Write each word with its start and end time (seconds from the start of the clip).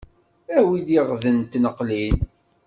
Awi-d 0.57 0.87
iɣden 0.99 1.35
n 1.45 1.49
tneqlin. 1.51 2.17